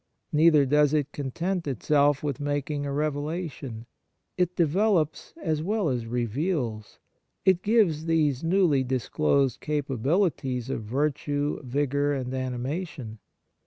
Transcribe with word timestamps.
Neither 0.33 0.65
does 0.65 0.95
it 0.95 1.11
content 1.11 1.67
itself 1.67 2.23
with 2.23 2.39
making 2.39 2.87
a 2.87 2.91
revelation. 2.91 3.85
It 4.35 4.55
develops 4.55 5.31
as 5.37 5.61
well 5.61 5.89
as 5.89 6.07
reveals; 6.07 6.97
it 7.45 7.61
gives 7.61 8.05
these 8.07 8.43
newly 8.43 8.83
disclosed 8.83 9.59
capabilities 9.59 10.71
of 10.71 10.81
virtue, 10.81 11.61
vigour 11.61 12.13
and 12.13 12.33
animation. 12.33 13.19